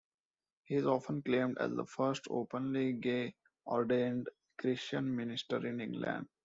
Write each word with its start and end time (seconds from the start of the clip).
He 0.63 0.73
is 0.73 0.87
often 0.87 1.21
claimed 1.21 1.57
as 1.59 1.75
the 1.75 1.85
first 1.85 2.23
openly 2.31 2.93
gay 2.93 3.35
ordained 3.67 4.29
Christian 4.57 5.15
minister 5.15 5.63
in 5.63 5.79
England. 5.79 6.27